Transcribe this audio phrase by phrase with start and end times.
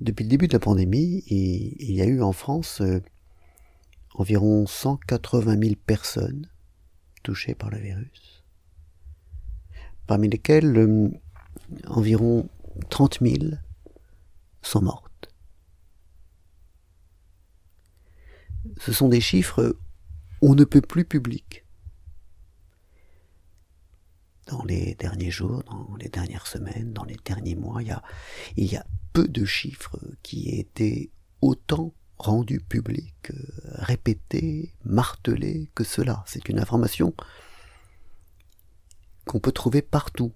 [0.00, 3.00] Depuis le début de la pandémie, il y a eu en France euh,
[4.14, 6.48] environ 180 000 personnes
[7.22, 8.44] touchées par le virus,
[10.06, 11.10] parmi lesquelles euh,
[11.86, 12.48] environ
[12.90, 13.36] 30 000
[14.62, 15.30] sont mortes.
[18.78, 19.76] Ce sont des chiffres
[20.44, 21.63] on ne peut plus publics.
[24.54, 28.02] Dans les derniers jours, dans les dernières semaines, dans les derniers mois, il y a,
[28.56, 28.78] y
[29.12, 36.22] peu de chiffres qui aient été autant rendus publics, euh, répétés, martelés que cela.
[36.28, 37.14] C'est une information
[39.26, 40.32] qu'on peut trouver partout.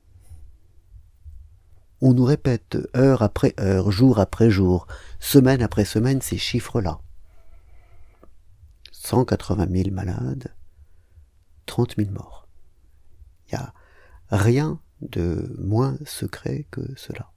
[2.00, 4.88] On nous répète heure après heure, jour après jour,
[5.20, 7.00] semaine après semaine ces chiffres-là.
[8.90, 10.52] 180 000 malades,
[11.66, 12.48] 30 000 morts.
[13.46, 13.72] Il n'y a
[14.30, 17.32] rien de moins secret que cela.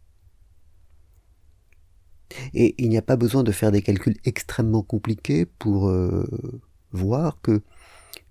[2.54, 6.26] Et il n'y a pas besoin de faire des calculs extrêmement compliqués pour euh,
[6.92, 7.62] voir que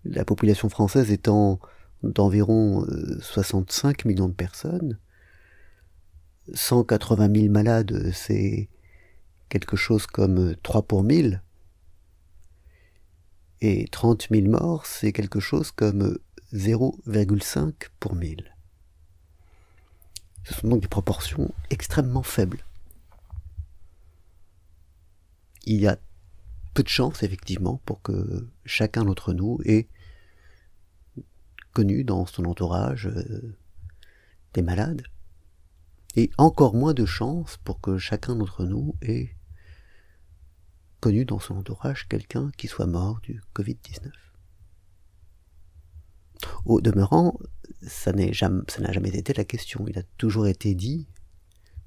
[0.04, 1.60] la population française étant
[2.02, 2.86] d'environ
[3.20, 4.98] 65 euh, millions de personnes,
[6.54, 8.68] 180 000 malades, c'est
[9.48, 11.42] quelque chose comme 3 pour 1000,
[13.60, 16.18] et 30 000 morts, c'est quelque chose comme
[16.52, 18.54] 0,5 pour 1000.
[20.44, 22.64] Ce sont donc des proportions extrêmement faibles.
[25.66, 25.98] il y a
[26.74, 29.88] peu de chances, effectivement, pour que chacun d'entre nous ait
[31.72, 33.56] connu dans son entourage euh,
[34.54, 35.02] des malades,
[36.16, 39.30] et encore moins de chances pour que chacun d'entre nous ait
[41.00, 44.10] connu dans son entourage quelqu'un qui soit mort du Covid-19.
[46.64, 47.38] Au demeurant,
[47.82, 49.86] ça n'a jamais, été la question.
[49.88, 51.06] Il a toujours été dit,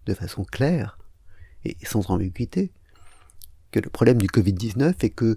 [0.05, 0.97] de façon claire
[1.63, 2.71] et sans ambiguïté,
[3.71, 5.35] que le problème du Covid-19 est que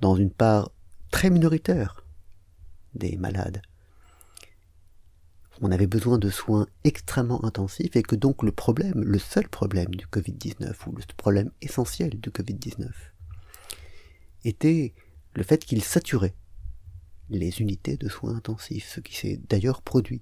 [0.00, 0.72] dans une part
[1.10, 2.04] très minoritaire
[2.94, 3.62] des malades,
[5.62, 9.94] on avait besoin de soins extrêmement intensifs et que donc le problème, le seul problème
[9.94, 12.90] du Covid-19, ou le problème essentiel du Covid-19,
[14.44, 14.92] était
[15.34, 16.34] le fait qu'il saturait
[17.30, 20.20] les unités de soins intensifs, ce qui s'est d'ailleurs produit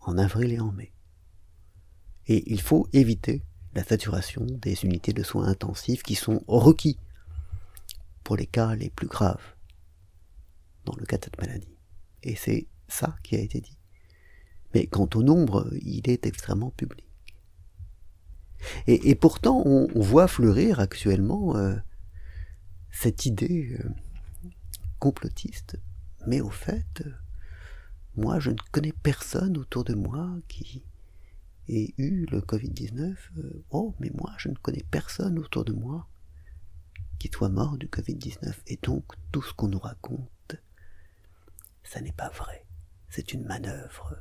[0.00, 0.92] en avril et en mai.
[2.26, 3.44] Et il faut éviter
[3.74, 6.98] la saturation des unités de soins intensifs qui sont requis
[8.24, 9.54] pour les cas les plus graves
[10.84, 11.76] dans le cas de cette maladie.
[12.24, 13.78] Et c'est ça qui a été dit.
[14.74, 17.06] Mais quant au nombre, il est extrêmement public.
[18.86, 21.74] Et, pourtant, on, voit fleurir actuellement euh,
[22.92, 23.88] cette idée euh,
[25.00, 25.78] complotiste.
[26.28, 27.02] Mais au fait,
[28.14, 30.84] moi, je ne connais personne autour de moi qui
[31.68, 36.08] et eu le Covid-19, euh, oh, mais moi, je ne connais personne autour de moi
[37.18, 38.52] qui soit mort du Covid-19.
[38.66, 40.56] Et donc, tout ce qu'on nous raconte,
[41.84, 42.66] ça n'est pas vrai.
[43.12, 44.16] C'est une manœuvre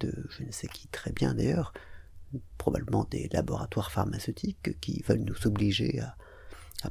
[0.00, 1.72] de je ne sais qui très bien d'ailleurs,
[2.58, 6.16] probablement des laboratoires pharmaceutiques qui veulent nous obliger à,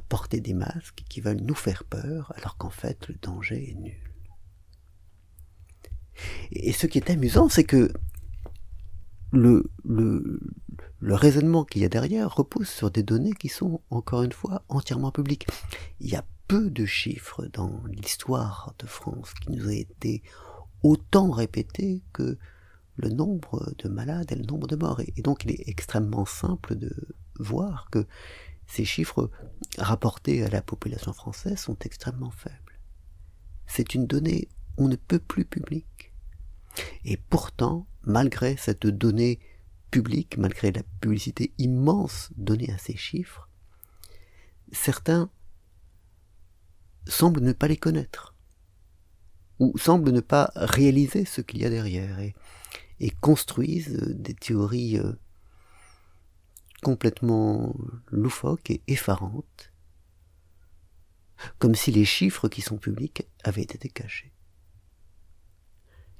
[0.08, 4.10] porter des masques, qui veulent nous faire peur, alors qu'en fait le danger est nul.
[6.52, 7.92] Et ce qui est amusant, c'est que
[9.30, 9.68] le
[11.02, 15.12] raisonnement qu'il y a derrière repose sur des données qui sont, encore une fois, entièrement
[15.12, 15.46] publiques.
[16.00, 20.22] Il y a peu de chiffres dans l'histoire de France qui nous a été
[20.84, 22.38] autant répétés que
[22.96, 25.00] le nombre de malades et le nombre de morts.
[25.16, 26.94] Et donc il est extrêmement simple de
[27.40, 28.06] voir que
[28.66, 29.30] ces chiffres
[29.78, 32.78] rapportés à la population française sont extrêmement faibles.
[33.66, 36.12] C'est une donnée on ne peut plus publique.
[37.04, 39.38] Et pourtant, malgré cette donnée
[39.90, 43.48] publique, malgré la publicité immense donnée à ces chiffres,
[44.72, 45.30] certains
[47.06, 48.33] semblent ne pas les connaître,
[49.58, 52.34] ou semblent ne pas réaliser ce qu'il y a derrière, et,
[53.20, 55.12] construisent des théories euh,
[56.82, 57.74] complètement
[58.10, 59.72] loufoques et effarantes,
[61.58, 64.32] comme si les chiffres qui sont publics avaient été cachés.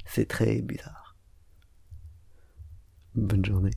[0.04, 1.16] C'est très bizarre.
[3.14, 3.70] Bonne journée.